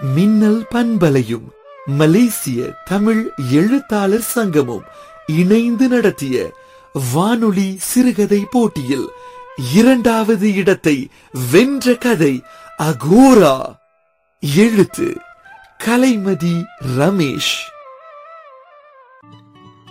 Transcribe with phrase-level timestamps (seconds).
[0.00, 1.46] மின்னல் பண்பலையும்
[1.86, 4.82] மலேசிய தமிழ் எழுத்தாளர் சங்கமும்
[5.26, 6.52] இணைந்து நடத்திய
[7.12, 9.08] வானொலி சிறுகதை போட்டியில்
[9.74, 11.08] இரண்டாவது இடத்தை
[11.50, 12.42] வென்ற கதை
[12.78, 13.74] அகோரா.
[14.56, 15.16] எழுத்து
[15.84, 16.64] கலைமதி
[16.98, 17.54] ரமேஷ்.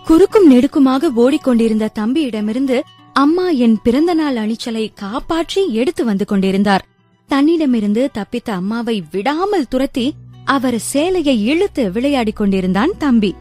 [0.06, 2.82] குறுக்கும் நெடுக்குமாக ஓடிக்கொண்டிருந்த தம்பியிடமிருந்து
[3.14, 6.86] அம்மா என் பிறந்த நாள் அணிச்சலை காப்பாற்றி எடுத்து வந்து கொண்டிருந்தார்.
[7.28, 10.14] தன்னிடமிருந்து தப்பித்த அம்மாவை விடாமல் துரத்தி
[10.46, 13.36] அவர் சேலையை இழுத்து விளையாடிக் கொண்டிருந்தான் தம்பி.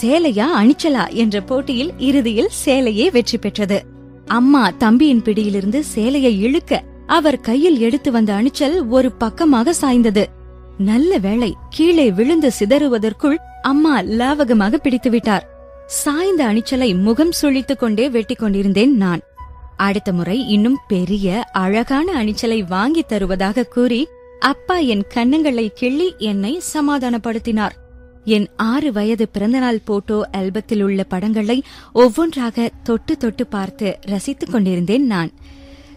[0.00, 1.08] சேலையா அணிச்சலா?
[1.08, 3.84] என்ற போட்டியில் இறுதியில் சேலையே வெற்றி பெற்றது.
[4.26, 10.26] அம்மா தம்பியின் பிடியிலிருந்து சேலையை இழுக்க அவர் கையில் எடுத்து வந்த அணிச்சல் ஒரு பக்கமாக சாய்ந்தது.
[10.78, 15.42] நல்ல வேளை கீழே விழுந்து சிதறுவதற்குள் அம்மா லாவகமாக பிடித்துவிட்டார்.
[15.86, 19.20] சாய்ந்த அணிச்சலை முகம் சுழித்துக் கொண்டே வெட்டிக் கொண்டிருந்தேன் நான்.
[19.76, 24.06] அடுத்த முறை இன்னும் பெரிய அழகான அணிச்சலை வாங்கித் தருவதாக கூறி
[24.40, 27.70] அப்பா என் கண்ணங்களை கிள்ளி என்னை சமாதானப்படுத்தினார்.
[28.24, 31.62] என் ஆறு வயது பிறந்தநாள் போட்டோ ஆல்பத்தில் உள்ள படங்களை
[31.92, 35.30] ஒவ்வொன்றாக தொட்டு தொட்டு பார்த்து ரசித்துக் கொண்டிருந்தேன் நான்.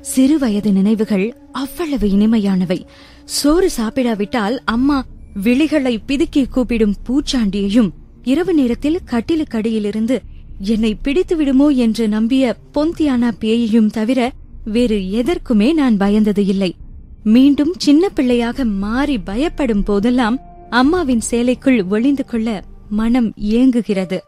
[0.02, 2.86] சிறு வயது நினைவுகள் அவ்வளவு இனிமையானவை.
[3.26, 5.06] சோறு சாப்பிடாவிட்டால் அம்மா
[5.44, 7.90] விழிகளை பிதுக்கி கூப்பிடும் பூச்சாண்டியையும்
[8.24, 10.20] இரவு நேரத்தில் கட்டிலுக்கடியிலிருந்து
[10.60, 14.32] என்னை பிடித்து விடுமோ என்று நம்பிய பொந்தியானா பேயையும் தவிர
[14.64, 16.76] வேறு எதற்குமே நான் பயந்தது இல்லை.
[17.24, 20.38] மீண்டும் சின்ன பிள்ளையாக மாறி பயப்படும் போதெல்லாம்
[20.70, 24.20] அம்மாவின் சேலைக்குள் ஒளிந்து கொள்ள மனம் ஏங்குகிறது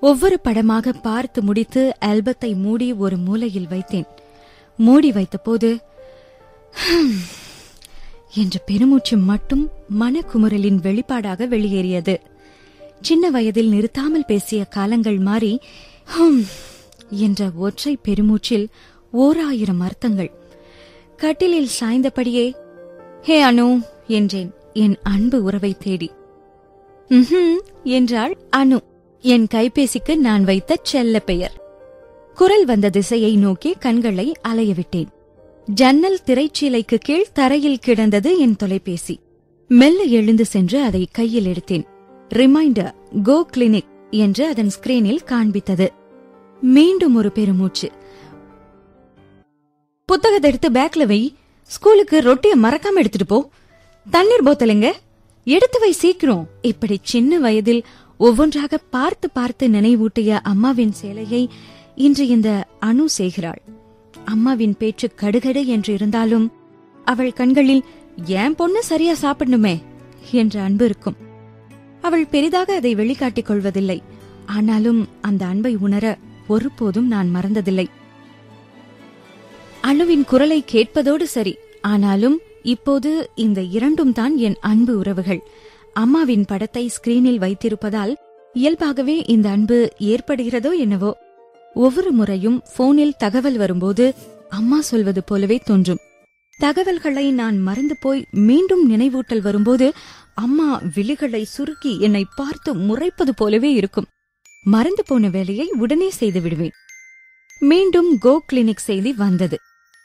[0.00, 4.08] ஒவ்வொரு படமாக பார்த்து முடித்து ஆல்பத்தை மூடி ஒரு மூலையில் வைத்தேன்.
[4.76, 5.70] மூடி வைத்தபோது
[8.34, 12.20] என்ற பெருமூச்சு மட்டும் மனக்குமுறலின் வெளிப்பாடாக வெளியேறியது.
[13.00, 15.58] சின்ன வயதில் நிறுத்தாமல் பேசிய காலங்கள் மாறி
[16.04, 16.44] "ஹம்"
[17.10, 18.66] என்ற ஒற்றை பெருமூச்சில்
[19.12, 20.30] ஓராயிரம் அர்த்தங்கள்.
[21.16, 22.54] கட்டிலில் சாய்ந்தபடியே
[23.22, 26.10] ஹே அனு என்றேன் என் அன்பு உறவை தேடி.
[27.84, 28.78] என்றாள் அனு.
[29.20, 31.62] என் கைபேசிக்கு நான் வைத்த செல்ல பெயர்.
[32.34, 35.06] குரல் வந்த திசையை நோக்கி கண்களை அலையவிட்டேன்
[35.66, 39.20] ஜன்னல் திரைச்சீலைக்கு கீழ் தரையில் கிடந்தது என் தொலைபேசி.
[39.68, 41.84] மெல்ல எழுந்து சென்று அதை கையில் எடுத்தேன்.
[42.30, 45.88] ரிமைண்டர் கோ கிளினிக் என்று அதன் ஸ்கிரீனில் காண்பித்தது.
[46.60, 47.90] மீண்டும் ஒரு பெருமூச்சு.
[50.04, 51.34] புத்தகத்தை எடுத்து பேக்ல வை.
[51.62, 53.50] ஸ்கூலுக்கு ரொட்டிய மறக்காம எடுத்துட்டு போ.
[54.10, 54.92] தண்ணீர் போத்தலுங்க
[55.44, 56.48] எடுத்து வை சீக்கிரம்.
[56.62, 57.84] இப்படி சின்ன வயதில்
[58.18, 61.50] ஒவ்வொன்றாக பார்த்து பார்த்து நினைவூட்டிய அம்மாவின் சேலையை
[61.94, 63.62] இன்று இந்த அணு செய்கிறாள்.
[64.24, 66.52] அம்மாவின் பேச்சு கடுகடு என்று இருந்தாலும்
[67.04, 67.84] அவள் கண்களில்
[68.24, 69.82] என் பொண்ணு சரியா சாப்பிடணுமே?
[70.32, 71.26] என்ற அன்பு இருக்கும்.
[72.02, 74.02] அவள் பெரிதாக அதை வெளிக்காட்டிக் கொள்வதில்லை.
[74.46, 77.86] ஆனாலும் அந்த அன்பை உணர ஒருபோதும் நான் மறந்ததில்லை.
[79.82, 85.40] அணுவின் குரலை கேட்பதோடு சரி ஆனாலும் இப்போது இந்த இரண்டும் தான் என் அன்பு உறவுகள்.
[85.92, 88.14] அம்மாவின் படத்தை ஸ்கிரீனில் வைத்திருப்பதால்
[88.54, 91.16] இயல்பாகவே இந்த அன்பு ஏற்படுகிறதோ என்னவோ.
[91.74, 94.14] ஒவ்வொரு முறையும் போனில் தகவல் வரும்போது
[94.48, 95.98] அம்மா சொல்வது போலவே தோன்றும்.
[96.58, 99.86] தகவல்களை நான் மறந்து போய் மீண்டும் நினைவூட்டல் வரும்போது
[100.34, 104.08] அம்மா விழிகளை சுருக்கி என்னை பார்த்து முறைப்பது போலவே இருக்கும்.
[104.64, 106.74] மறந்து போன வேலையை உடனே செய்து விடுவேன்.
[107.60, 109.56] மீண்டும் கோ கிளினிக் செய்தி வந்தது.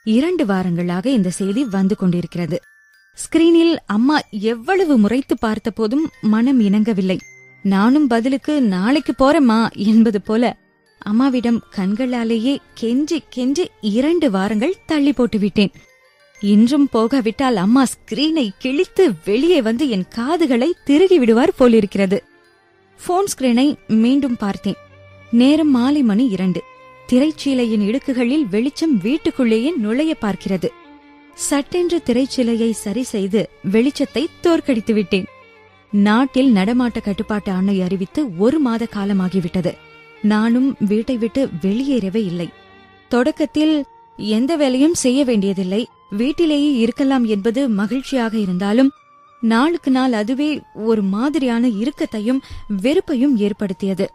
[0.06, 2.58] இரண்டு வாரங்களாக இந்த செய்தி வந்து கொண்டிருக்கிறது.
[3.18, 7.18] ஸ்கிரீனில் அம்மா எவ்வளவு முறைத்து பார்த்த போதும் மனம் இணங்கவில்லை.
[7.66, 10.44] நானும் பதிலுக்கு நாளைக்கு போறேம்மா என்பது போல
[11.02, 15.74] அம்மாவிடம் கண்களாலேயே கெஞ்சி கெஞ்சி இரண்டு வாரங்கள் தள்ளி போட்டு விட்டேன்
[16.44, 22.24] இன்றும் போகாவிட்டால் அம்மா ஸ்கிரீனை கிழித்து வெளியே வந்து என் காதுகளை திருகி விடுவார் போலிருக்கிறது.
[23.06, 24.76] போன் ஸ்கிரீனை மீண்டும் பார்த்தேன்.
[25.32, 26.62] நேரம் மாலை மணி இரண்டு.
[27.08, 30.68] திரைச்சீலையின் இடுக்குகளில் வெளிச்சம் வீட்டுக்குள்ளேயே நுழைய பார்க்கிறது.
[31.34, 35.26] சட்டென்று திரைச்சீலையை சரி செய்து வெளிச்சத்தை தோற்கடித்து விட்டேன்.
[35.90, 39.74] நாட்டில் நடமாட்ட கட்டுப்பாட்டு ஆணை அறிவித்து ஒரு மாத காலமாகிவிட்டது.
[40.22, 42.50] நானும் வீட்டை விட்டு வெளியேறவே இல்லை.
[43.10, 43.86] தொடக்கத்தில்
[44.18, 45.88] எந்த வேலையும் செய்ய வேண்டியதில்லை.
[46.18, 48.92] வீட்டிலேயே இருக்கலாம் என்பது மகிழ்ச்சியாக இருந்தாலும்
[49.42, 52.44] நாளுக்கு நாள் அதுவே ஒரு மாதிரியான இறுக்கத்தையும்
[52.82, 54.06] வெறுப்பையும் ஏற்படுத்தியது.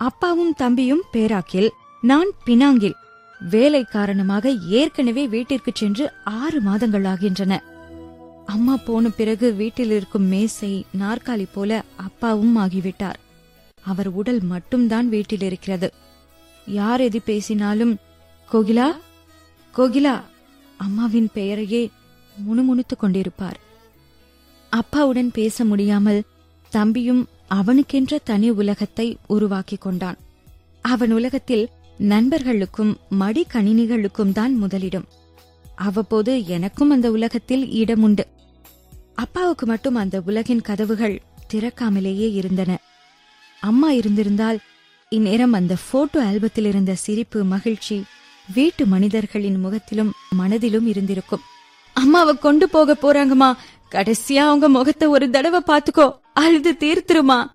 [0.00, 1.68] அப்பாவும் தம்பியும் பேராக்கில்
[2.02, 2.96] நான் பினாங்கில்.
[3.40, 7.62] வேலை காரணமாக ஏற்கனவே வீட்டிற்கு சென்று ஆறு மாதங்கள் ஆகின்றன.
[8.46, 13.18] அம்மா போன பிறகு வீட்டில் இருக்கும் மேசை நாற்காலி போல அப்பாவும் ஆகிவிட்டார்.
[13.84, 15.90] அவர் உடல் மட்டும்தான் வீட்டில் இருக்கிறது.
[16.66, 17.94] யார் எது பேசினாலும்
[18.48, 18.88] கோகிலா
[19.74, 20.14] கோகிலா
[20.76, 21.90] அம்மாவின் பெயரையே
[22.36, 23.58] முணுமுணுத்துக் கொண்டிருப்பார்.
[24.70, 26.22] அப்பாவுடன் பேச முடியாமல்
[26.70, 30.16] தம்பியும் அவனுக்கென்ற தனி உலகத்தை உருவாக்கிக் கொண்டான்.
[30.80, 31.68] அவன் உலகத்தில்
[31.98, 35.04] நண்பர்களுக்கும் மடி கணினிகளுக்கும் தான் முதலிடம்.
[35.74, 38.24] அவ்வப்போது எனக்கும் அந்த உலகத்தில் இடமுண்டு.
[39.14, 41.22] அப்பாவுக்கு மட்டும் அந்த உலகின் கதவுகள்
[41.54, 42.78] திறக்காமலேயே இருந்தன.
[43.60, 44.58] அம்மா இருந்திருந்தால்
[45.08, 48.04] இந்நேரம் அந்த போட்டோ ஆல்பத்தில் இருந்த சிரிப்பு மகிழ்ச்சி
[48.54, 51.40] வீட்டு மனிதர்களின் முகத்திலும் மனதிலும் இருந்திருக்கும்.
[51.92, 53.52] அம்மாவை கொண்டு போக போறாங்கம்மா.
[53.90, 57.46] கடைசியா அவங்க முகத்தை ஒரு தடவை பாத்துக்கோ அழுது தீர்த்துருமா.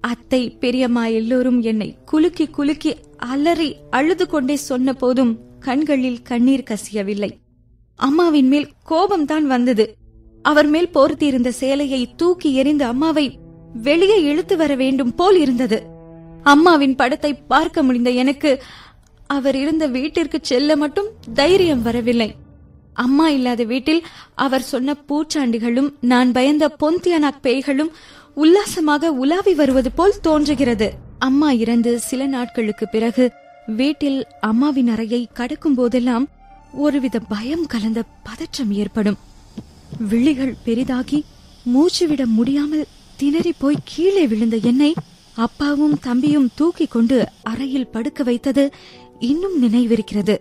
[0.00, 7.30] அத்தை பெரியம்மா எல்லோரும் என்னை குலுக்கி குலுக்கி அலறி அழுது கொண்டே சொன்ன போதும் கண்களில் கண்ணீர் கசியவில்லை.
[7.94, 9.94] அம்மாவின் மேல் கோபம்தான் வந்தது.
[10.42, 13.38] அவர் மேல் போர்த்தியிருந்த சேலையை தூக்கி எறிந்து அம்மாவை
[13.82, 15.86] வெளியே இழுத்து வர வேண்டும் போல் இருந்தது.
[16.42, 18.62] அம்மாவின் படத்தை பார்க்க முடிந்த எனக்கு
[19.36, 22.30] அவர் இருந்த வீட்டிற்கு செல்ல மட்டும் தைரியம் வரவில்லை.
[23.04, 24.02] அம்மா இல்லாத வீட்டில்
[24.44, 27.92] அவர் சொன்ன பூச்சாண்டிகளும் நான் பயந்த பொந்தியானாக் பேய்களும்
[28.34, 30.88] உல்லாசமாக உலாவி வருவது போல் தோன்றுகிறது.
[31.18, 33.24] அம்மா இறந்து சில நாட்களுக்கு பிறகு
[33.80, 36.26] வீட்டில் அம்மாவின் அறையை கடக்கும் போதெல்லாம்
[36.84, 39.18] ஒருவித பயம் கலந்த பதற்றம் ஏற்படும்.
[40.10, 41.18] விழிகள் பெரிதாகி
[41.72, 44.90] மூச்சுவிட முடியாமல் திணறி போய் கீழே விழுந்த என்னை
[45.40, 48.70] அப்பாவும் தம்பியும் தூக்கி கொண்டு அறையில் படுக்க வைத்தது
[49.18, 50.38] இன்னும் நினைவிருக்கிறது.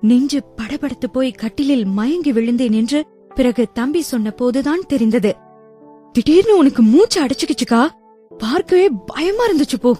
[0.00, 5.36] நெஞ்சு படபடத்து போய் கட்டிலில் மயங்கி விழுந்தேன் என்று பிறகு தம்பி சொன்ன போதுதான் தெரிந்தது.
[6.12, 7.88] திடீர்னு உனக்கு மூச்சு அடைச்சுக்கிச்சுக்கா?
[8.38, 9.96] பார்க்கவே பயமா இருந்துச்சு போ.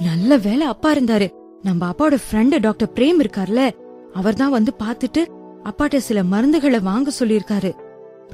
[0.00, 1.30] நல்ல வேலை அப்பா இருந்தாரு.
[1.62, 3.70] நம்ம அப்பாவோட ஃப்ரெண்டு டாக்டர் பிரேம் இருக்கார்ல
[4.12, 5.24] அவர்தான் வந்து பாத்துட்டு
[5.64, 7.72] அப்பாட்ட சில மருந்துகளை வாங்க சொல்லியிருக்காரு.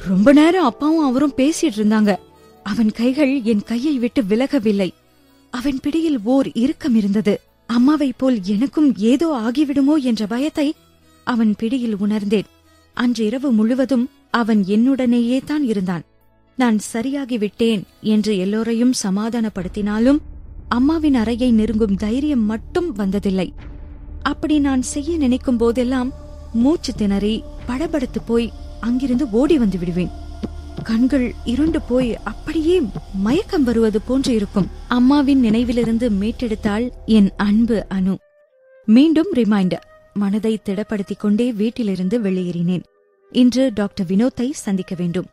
[0.09, 2.17] ரொம்ப நேரம் அப்பாவும் அவரும் பேசிட்டு இருந்தாங்க.
[2.62, 4.91] அவன் கைகள் என் கையை விட்டு விலகவில்லை.
[5.52, 7.34] அவன் பிடியில் ஓர் இறுக்கம் இருந்தது.
[7.69, 10.69] அம்மாவைப் போல் எனக்கும் ஏதோ ஆகிவிடுமோ என்ற பயத்தை
[11.26, 12.49] அவன் பிடியில் உணர்ந்தேன்.
[12.96, 16.04] அன்றிரவு முழுவதும் அவன் என்னுடனேயே தான் இருந்தான்.
[16.58, 17.82] நான் சரியாகிவிட்டேன்
[18.14, 20.20] என்று எல்லோரையும் சமாதானப்படுத்தினாலும்
[20.69, 23.48] அம்மாவின் அறையை நெருங்கும் தைரியம் மட்டும் வந்ததில்லை.
[24.22, 26.10] அப்படி நான் செய்ய நினைக்கும் போதெல்லாம்
[26.52, 27.37] மூச்சு திணறி
[27.69, 30.12] படபடத்து போய் அங்கிருந்து ஓடி வந்து விடுவேன்.
[30.82, 32.82] கண்கள் இருண்டு போய் அப்படியே
[33.14, 34.69] மயக்கம் வருவது போன்று இருக்கும்.
[34.88, 38.17] அம்மாவின் நினைவிலிருந்து மீட்டெடுத்தாள் என் அன்பு அனு.
[38.87, 42.82] மீண்டும் ரிமைண்டர் மனதை திடப்படுத்திக் கொண்டே வீட்டிலிருந்து வெளியேறினேன்.
[43.31, 45.26] இன்று டாக்டர் வினோத்தை சந்திக்க வேண்டும்.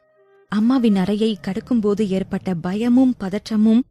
[0.50, 3.82] அம்மாவின் அறையை கடக்கும்போது ஏற்பட்ட பயமும் பதற்றமும்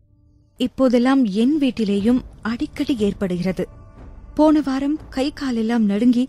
[0.56, 3.68] இப்போதெல்லாம் என் வீட்டிலேயும் அடிக்கடி ஏற்படுகிறது.
[4.34, 6.28] போன வாரம் கை காலெல்லாம் நடுங்கி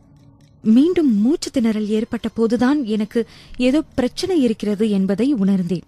[0.64, 3.28] மீண்டும் மூச்சு திணறல் ஏற்பட்ட போதுதான் எனக்கு
[3.58, 5.84] ஏதோ பிரச்சனை இருக்கிறது என்பதை உணர்ந்தேன்.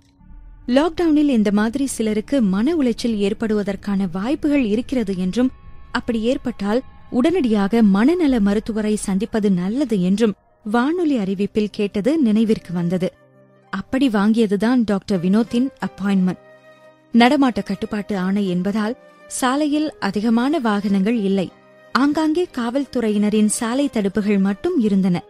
[0.68, 5.52] லாக்டவுனில் இந்த மாதிரி சிலருக்கு மன உளைச்சல் ஏற்படுவதற்கான வாய்ப்புகள் இருக்கிறது என்றும்
[5.92, 10.34] அப்படி ஏற்பட்டால் உடனடியாக மனநல மருத்துவரை சந்திப்பது நல்லது என்றும்
[10.64, 13.14] வானொலி அறிவிப்பில் கேட்டது நினைவிற்கு வந்தது.
[13.70, 16.42] அப்படி வாங்கியதுதான் டாக்டர் வினோத்தின் அப்பாயின்மெண்ட்
[17.14, 18.98] நடமாட்ட கட்டுப்பாட்டு ஆணை என்பதால்
[19.28, 21.52] சாலையில் அதிகமான வாகனங்கள் இல்லை.
[21.94, 25.24] ஆங்காங்கே காவல்துறையினரின் சாலை தடுப்புகள் மட்டும் இருந்தன.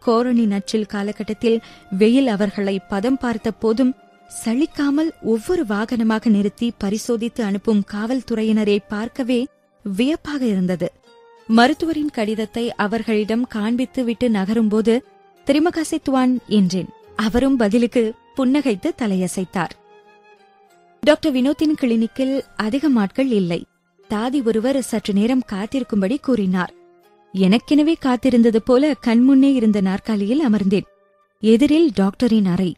[0.00, 3.94] கோரணி நச்சில் காலகட்டத்தில் வெயில் அவர்களை பதம் பார்த்த போதும்
[4.44, 9.46] சளிக்காமல் ஒவ்வொரு வாகனமாக நிறுத்தி பரிசோதித்து அனுப்பும் காவல்துறையினரை பார்க்கவே
[9.84, 10.88] வியப்பாக இருந்தது.
[11.48, 14.94] மருத்துவரின் கடிதத்தை அவர்களிடம் காண்பித்து விட்டு நகரும்போது
[15.46, 16.90] திரிமகசித்துவான் என்றேன்.
[17.16, 19.74] அவரும் பதிலுக்கு புன்னகைத்து தலையசைத்தார்.
[21.00, 23.60] டாக்டர் வினோத்தின் கிளினிக்கில் அதிக நாட்கள் இல்லை.
[24.10, 26.74] தாதி ஒருவர் சற்று நேரம் காத்திருக்கும்படி கூறினார்.
[27.34, 30.84] எனக்கெனவே காத்திருந்தது போல கண்முன்னே இருந்த நாற்காலியில் அமர்ந்தேன்.
[31.40, 32.76] எதிரில் டாக்டரின் அறை.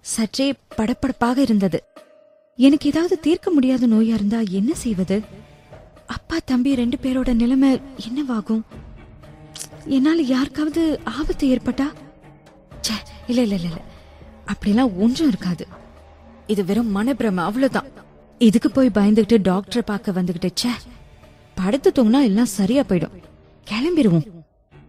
[0.00, 1.82] சற்றே படப்படப்பாக இருந்தது.
[2.56, 5.20] எனக்கு ஏதாவது தீர்க்க முடியாத நோயா இருந்தா என்ன செய்வது?
[6.06, 8.62] அப்பா தம்பி ரெண்டு பேரோட நிலைமை என்னவாகும்?
[9.84, 11.92] என்னால யாருக்காவது ஆபத்து ஏற்பட்டா?
[12.82, 13.82] ச்சே, இல்ல இல்ல இல்ல இல்ல.
[14.46, 15.66] அப்படிலாம் ஒன்றும் இருக்காது.
[16.46, 18.10] இது வெறும் மனப்பிரம அவ்வளவுதான்.
[18.38, 20.68] இதுக்கு போய் பயந்துகிட்டு டாக்டரை பார்க்க வந்துகிட்டு ச்சே
[21.54, 23.10] படுத்து தூங்கினா எல்லாம் சரியா போயிடும்.
[23.70, 24.26] கிளம்பிடுவோம்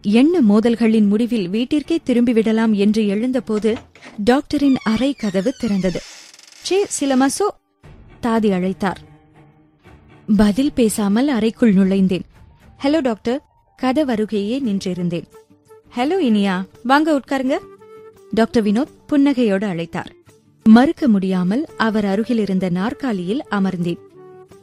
[0.02, 3.76] என்ன மோதல்களின் முடிவில் வீட்டிற்கே திரும்பி விடலாம் என்று எழுந்தபோது
[4.16, 5.96] டாக்டரின் அறை கதவு திறந்தது.
[6.50, 7.16] சே சில
[8.22, 8.96] தாதி அழைத்தார்.
[10.36, 12.22] பதில் பேசாமல் அறைக்குள் நுழைந்தேன்.
[12.82, 13.42] Hello doctor.
[13.82, 15.24] கதவருகையே நின்றிருந்தேன்.
[15.96, 16.64] ஹலோ இனியா.
[16.82, 17.58] வாங்க உட்காருங்க.
[18.30, 20.23] டாக்டர் வினோத் புன்னகையோடு அழைத்தார்.
[20.68, 23.98] மறுக்க முடியாமல் அவர் அருகிலிருந்த நாற்காலியில் அமர்ந்தேன்.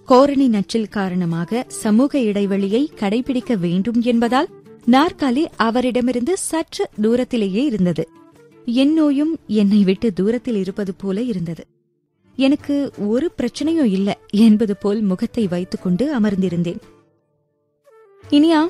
[0.05, 4.47] கோரணி நச்சில் காரணமாக சமூக இடைவெளியை கடைபிடிக்க வேண்டும் என்பதால்
[4.91, 8.09] நாற்காலி அவரிடமிருந்து சற்று தூரத்திலேயே இருந்தது.
[8.65, 11.65] என் நோயும் என்னை விட்டு தூரத்தில் இருப்பது போல இருந்தது.
[12.35, 16.81] எனக்கு ஒரு பிரச்சனையும் இல்ல என்பது போல் முகத்தை வைத்துக்கொண்டு அமர்ந்திருந்தேன்.
[18.29, 18.67] இனியா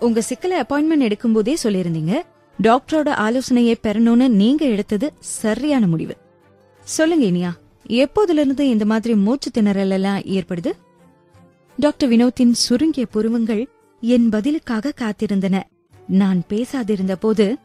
[0.00, 2.20] உங்க சிக்கல அப்பாயின்மெண்ட் எடுக்கும்போதே சொல்லியிருந்தீங்க.
[2.62, 6.16] டாக்டரோட ஆலோசனையை பெறணும்னு நீங்க எடுத்தது சரியான முடிவு.
[6.86, 7.52] சொல்லுங்க இனியா.
[7.88, 10.70] எப்போதுல இருந்து இந்த மாதிரி மூச்சு திணறல் எல்லாம் ஏற்படுது?
[11.78, 13.62] டாக்டர் வினோத்தின் சுருங்கிய புருவங்கள்
[14.00, 15.62] என் பதிலுக்காக காத்திருந்தன.
[16.08, 17.56] நான் பேசாதிருந்த போது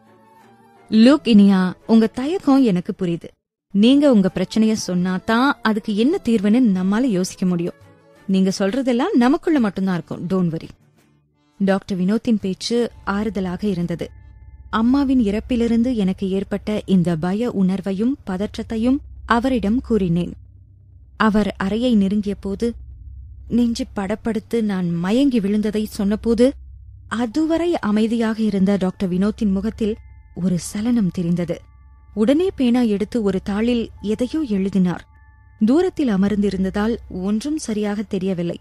[0.90, 3.30] லுக் இனியா உங்க தயக்கம் எனக்கு புரியுது.
[3.74, 7.78] நீங்க உங்க பிரச்சனைய சொன்னா தான் அதுக்கு என்ன தீர்வுன்னு நம்மால யோசிக்க முடியும்.
[8.28, 10.26] நீங்க சொல்றதெல்லாம் நமக்குள்ள மட்டும்தான் இருக்கும்.
[10.28, 10.68] டோன்ட் வரி
[11.58, 14.10] டாக்டர் வினோத்தின் பேச்சு ஆறுதலாக இருந்தது.
[14.70, 18.98] அம்மாவின் இறப்பிலிருந்து எனக்கு ஏற்பட்ட இந்த பய உணர்வையும் பதற்றத்தையும்
[19.36, 20.34] அவரிடம் கூறினேன்.
[21.18, 22.68] அவர் அறையை நெருங்கிய போது
[23.48, 26.46] நெஞ்சு படப்படுத்து நான் மயங்கி விழுந்ததை சொன்னபோது
[27.08, 29.96] அதுவரை அமைதியாக இருந்த டாக்டர் வினோத்தின் முகத்தில்
[30.36, 31.58] ஒரு சலனம் தெரிந்தது.
[32.14, 35.04] உடனே பேனா எடுத்து ஒரு தாளில் எதையோ எழுதினார்.
[35.66, 38.58] தூரத்தில் அமர்ந்திருந்ததால் ஒன்றும் சரியாக தெரியவில்லை.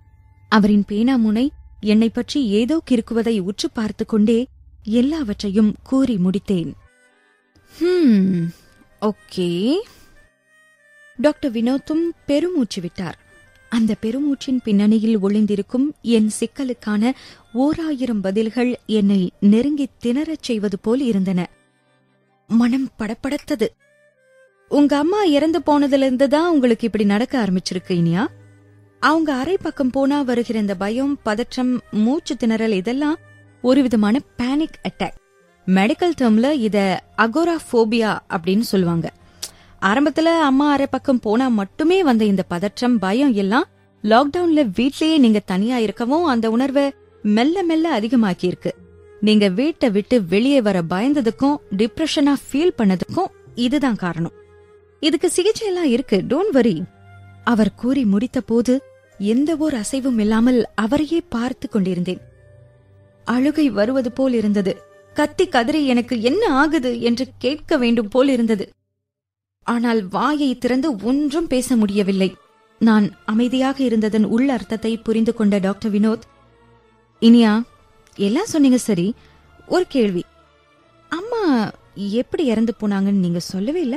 [0.53, 1.47] அவரின் பேனா முனை
[1.83, 4.39] என்னை பற்றி ஏதோ கிறுக்குவதை உற்று பார்த்து கொண்டே
[4.83, 6.73] எல்லாவற்றையும் கூறி முடித்தேன்.
[7.79, 8.53] ஹம்
[9.03, 9.49] ஓகே.
[11.21, 13.19] டாக்டர் வினோத்தும் பெருமூச்சு விட்டார்.
[13.69, 17.13] அந்த பெருமூச்சின் பின்னணியில் ஒளிந்திருக்கும் என் சிக்கலுக்கான
[17.53, 21.41] ஓராயிரம் பதில்கள் என்னை நெருங்கி திணறச் செய்வது போல் இருந்தன.
[22.47, 23.67] மனம் படப்படத்தது.
[24.69, 28.27] உங்க அம்மா இறந்து போனதிலிருந்து தான் உங்களுக்கு இப்படி நடக்க ஆரம்பிச்சிருக்கு இனியா?
[28.99, 33.19] அவங்க அரை பக்கம் போனா வருகிற இந்த பயம் பதற்றம் மூச்சு திணறல் இதெல்லாம்
[33.63, 35.19] ஒரு விதமான பேனிக் அட்டாக்
[35.67, 39.13] மெடிக்கல் டேர்ம்ல இத அகோராஃபோபியா அப்படின்னு சொல்லுவாங்க.
[39.83, 43.69] ஆரம்பத்துல அம்மா அரை பக்கம் போனா மட்டுமே வந்த இந்த பதற்றம் பயம் எல்லாம்
[44.05, 48.75] லாக்டவுன்ல வீட்லயே நீங்க தனியா இருக்கவும் அந்த உணர்வை மெல்ல மெல்ல அதிகமாக்கி இருக்கு
[49.21, 54.33] நீங்க வீட்டை விட்டு வெளியே வர பயந்ததுக்கும் டிப்ரெஷனா ஃபீல் பண்ணதுக்கும் இதுதான் காரணம்.
[55.01, 56.83] இதுக்கு சிகிச்சை எல்லாம் இருக்கு டோன்ட் வரி
[57.45, 58.83] அவர் கூறி முடித்த போது
[59.19, 62.21] எந்த ஓர் அசைவும் இல்லாமல் அவரையே பார்த்து கொண்டிருந்தேன்.
[63.25, 64.73] அழுகை வருவது போல் இருந்தது.
[65.15, 68.71] கத்தி கதறி எனக்கு என்ன ஆகுது என்று கேட்க வேண்டும் போல் இருந்தது.
[69.73, 72.29] ஆனால் வாயை திறந்து ஒன்றும் பேச முடியவில்லை.
[72.81, 76.25] நான் அமைதியாக இருந்ததன் உள் அர்த்தத்தை புரிந்து கொண்ட டாக்டர் வினோத்
[77.23, 77.53] இனியா
[78.17, 79.07] எல்லாம் சொன்னீங்க சரி
[79.67, 80.23] ஒரு கேள்வி.
[81.09, 81.43] அம்மா
[82.21, 83.97] எப்படி இறந்து போனாங்கன்னு நீங்க சொல்லவே இல்ல?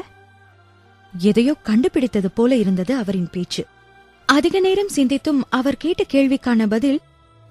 [1.13, 3.63] எதையோ கண்டுபிடித்தது போல இருந்தது அவரின் பேச்சு.
[4.29, 6.99] அதிக நேரம் சிந்தித்தும் அவர் கேட்ட கேள்விக்கான பதில்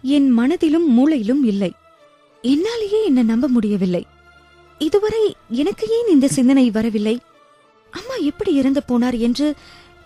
[0.04, 1.70] என் மனதிலும் மூளையிலும் இல்லை.
[2.44, 4.02] என்னாலேயே என்ன நம்ப முடியவில்லை.
[4.80, 5.24] இதுவரை
[5.60, 7.16] எனக்கு ஏன் இந்த சிந்தனை வரவில்லை?
[7.92, 9.54] அம்மா எப்படி இறந்து போனார் என்று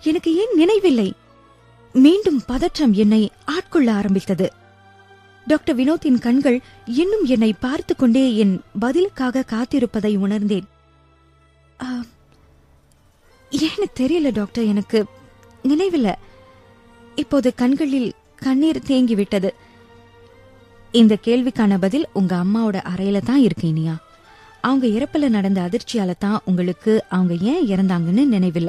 [0.00, 1.12] எனக்கு ஏன் நினைவில்லை.
[1.93, 4.52] மீண்டும் பதற்றம் என்னை ஆட்கொள்ள ஆரம்பித்தது.
[5.47, 10.66] டாக்டர் வினோத்தின் கண்கள் இன்னும் என்னை பார்த்து கொண்டே என் பதிலுக்காக காத்திருப்பதை உணர்ந்தேன்.
[11.83, 12.05] ஆ,
[13.50, 15.05] ஏன்னு தெரியல டாக்டர் எனக்கு
[15.64, 16.14] நினைவில்ல.
[17.14, 19.55] இப்போது கண்களில் கண்ணீர் தேங்கி விட்டது
[20.93, 23.97] இந்த கேள்விக்கான பதில் உங்க அம்மாவோட அறையில தான் இருக்கு இனியா.
[24.60, 28.68] அவங்க இறப்புல நடந்த அதிர்ச்சியால தான் உங்களுக்கு அவங்க ஏன் இறந்தாங்கன்னு நினைவில்ல.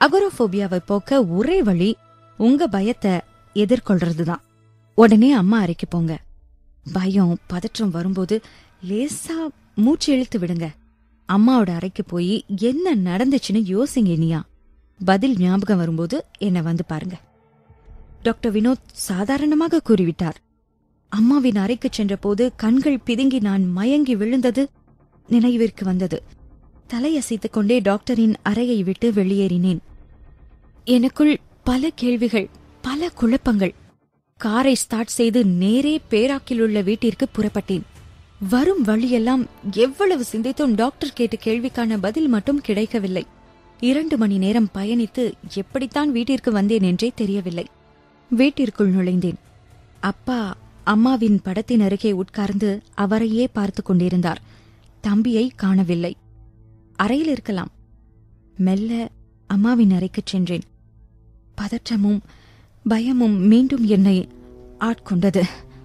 [0.00, 1.96] அகோரோபோபியாவை போக்க ஒரே வழி
[2.36, 3.20] உங்க பயத்தை
[3.54, 4.40] எதிர்கொள்றதுதான்.
[4.94, 6.18] உடனே அம்மா அறைக்கு போங்க.
[6.92, 8.40] பயம் பதற்றம் வரும்போது
[8.88, 10.68] லேசா மூச்சு இழுத்து விடுங்க.
[11.32, 14.40] அம்மாவோட அறைக்கு போய் என்ன நடந்துச்சுன்னு யோசிங்க இனியா.
[15.04, 17.20] பதில் ஞாபகம் வரும்போது என்ன வந்து பாருங்க.
[18.22, 20.34] டாக்டர் வினோத் சாதாரணமாக கூறிவிட்டார்.
[21.08, 24.68] அம்மாவின் அறைக்கு சென்றபோது கண்கள் பிதுங்கி நான் மயங்கி விழுந்தது
[25.32, 26.22] நினைவிற்கு வந்தது.
[26.86, 29.78] தலையசைத்துக் கொண்டே டாக்டரின் அறையை விட்டு வெளியேறினேன்.
[30.84, 32.48] எனக்குள் பல கேள்விகள்
[32.80, 33.74] பல குழப்பங்கள்.
[34.36, 37.80] காரை ஸ்டார்ட் செய்து நேரே பேராக்கில் உள்ள வீட்டிற்கு புறப்பட்டேன்.
[38.50, 43.26] வரும் வழியெல்லாம் எவ்வளவு சிந்தித்தும் டாக்டர் கேட்ட கேள்விக்கான பதில் மட்டும் கிடைக்கவில்லை.
[43.80, 47.66] இரண்டு மணி நேரம் பயணித்து எப்படித்தான் வீட்டிற்கு வந்தேன் என்றே தெரியவில்லை.
[48.28, 49.34] வீட்டிற்குள் நுழைந்தேன்.
[50.00, 54.40] அப்பா அம்மாவின் படத்தின் அருகே உட்கார்ந்து அவரையே பார்த்துக் கொண்டிருந்தார்.
[55.02, 56.16] தம்பியை காணவில்லை.
[56.94, 57.70] அறையில் இருக்கலாம்.
[58.56, 59.10] மெல்ல
[59.46, 60.62] அம்மாவின் அறைக்குச் சென்றேன்.
[61.60, 62.20] பதற்றமும்
[62.88, 64.28] பயமும் மீண்டும் என்னை
[64.80, 65.42] ஆட்கொண்டது.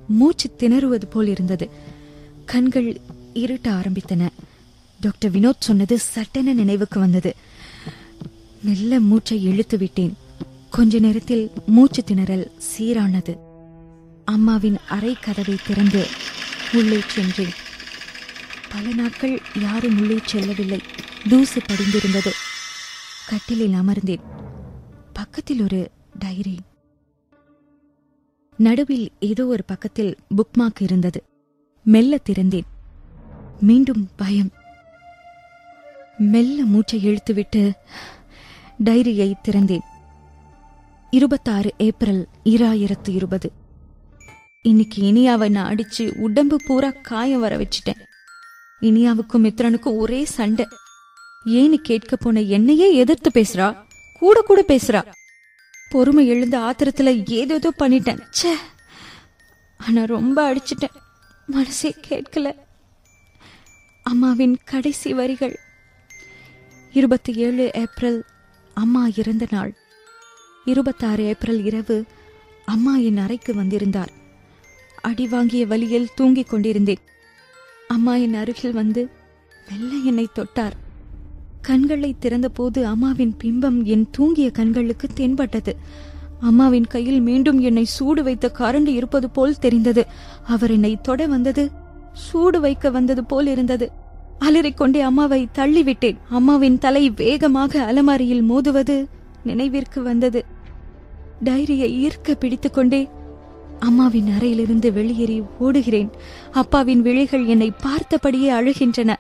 [0.07, 1.69] மூச்சு திணறுவது போல் இருந்தது.
[2.45, 3.01] கண்கள்
[3.33, 4.29] இருட்ட ஆரம்பித்தன.
[5.01, 7.36] டாக்டர் வினோத் சொன்னது சட்டென நினைவுக்கு வந்தது.
[8.62, 10.17] மெல்ல மூச்சை இழுத்து விட்டேன்.
[10.69, 13.38] கொஞ்ச நேரத்தில் மூச்சு திணறல் சீரானது.
[14.25, 16.05] அம்மாவின் அறை கதவை திறந்து
[16.74, 17.65] உள்ளே சென்றேன்.
[18.77, 20.79] பல நாட்கள் யாரும் உள்ளே செல்லவில்லை.
[21.29, 22.31] தூசு படிந்திருந்தது.
[23.27, 24.19] கட்டிலில் அமர்ந்தேன்.
[25.13, 26.60] பக்கத்தில் ஒரு டைரி.
[28.57, 31.24] நடுவில் ஏதோ ஒரு பக்கத்தில் புக்மார்க் இருந்தது.
[31.84, 32.63] மெல்ல திறந்தேன்.
[33.60, 34.51] மீண்டும் பயம்.
[36.17, 37.72] மெல்ல மூச்சை இழுத்துவிட்டு
[38.84, 39.81] டைரியை திறந்தேன்.
[41.12, 43.51] இருபத்தாறு ஏப்ரல் இராயிரத்து இருபது.
[44.62, 48.05] இன்னைக்கு இனியாவை நான் அடிச்சு உடம்பு பூரா காயம் வர வச்சிட்டேன்.
[48.81, 50.67] இனியாவுக்கும் மித்ரனுக்கும் ஒரே சண்டை.
[51.46, 53.86] ஏன்னு கேட்க போன என்னையே எதிர்த்து பேசுறா?
[54.19, 55.12] கூட கூட பேசுறா.
[55.89, 58.22] பொறுமை எழுந்த ஆத்திரத்துல ஏதேதோ பண்ணிட்டேன்.
[58.41, 58.53] ச்சே.
[59.77, 60.96] ஆனா ரொம்ப அடிச்சிட்டேன்.
[61.46, 62.55] மனசே கேட்கல.
[64.03, 65.60] அம்மாவின் கடைசி வரிகள்.
[66.91, 68.25] இருபத்தி ஏழு ஏப்ரல்
[68.74, 69.74] அம்மா இறந்த நாள்.
[70.65, 72.05] இருபத்தாறு ஏப்ரல் இரவு
[72.65, 74.12] அம்மா என் அறைக்கு வந்திருந்தார்.
[75.01, 77.00] அடி வாங்கிய வலியில் தூங்கிக் கொண்டிருந்தேன்.
[77.88, 79.10] அம்மா என் அருகில் வந்து
[79.70, 80.75] மெல்ல என்னை தொட்டார்.
[81.62, 85.75] கண்களை திறந்தபோது அம்மாவின் பிம்பம் என் தூங்கிய கண்களுக்கு தென்பட்டது.
[86.39, 90.06] அம்மாவின் கையில் மீண்டும் என்னை சூடு வைத்த கரண்டு இருப்பது போல் தெரிந்தது.
[90.48, 91.72] அவர் என்னை தொட வந்தது
[92.13, 93.91] சூடு வைக்க வந்தது போல் இருந்தது.
[94.39, 96.17] அலறிக்கொண்டே அம்மாவை தள்ளிவிட்டேன்.
[96.29, 99.06] அம்மாவின் தலை வேகமாக அலமாரியில் மோதுவது
[99.44, 100.46] நினைவிற்கு வந்தது.
[101.44, 103.10] டைரியை ஈர்க்க பிடித்துக்கொண்டே
[103.79, 106.10] அம்மாவின் அறையிலிருந்து வெளியேறி ஓடுகிறேன்.
[106.51, 109.15] அப்பாவின் விழிகள் என்னை பார்த்தபடியே அழுகின்றன.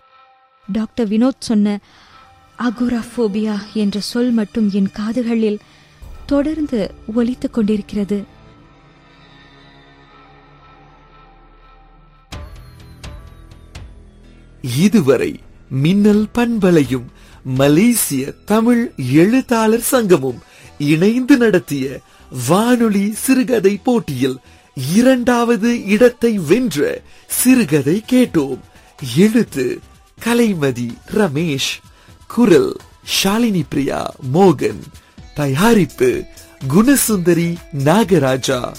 [0.71, 1.79] டாக்டர் வினோத் சொன்ன
[2.59, 5.59] அகுராஃபோபியா என்ற சொல் மட்டும் என் காதுகளில்
[6.25, 8.23] தொடர்ந்து ஒலித்துக் கொண்டிருக்கிறது.
[14.77, 17.05] இதுவரை மின்னல் பண்பலையும்
[17.43, 20.39] மலேசிய தமிழ் எழுத்தாளர் சங்கமும்
[20.77, 21.99] இணைந்து நடத்திய
[22.47, 24.37] வானொலி சிறுகதை போட்டியில்
[24.93, 28.59] இரண்டாவது இடத்தை வென்ற சிறுகதை கேட்டோம்.
[29.17, 29.79] எழுத்து
[30.25, 31.71] கலைமதி ரமேஷ்
[32.27, 32.75] குரல்
[33.23, 34.81] ஷாலினி பிரியா மோகன்
[35.35, 36.23] தயாரிப்பு
[36.67, 38.73] குணசுந்தரி நாகராஜா.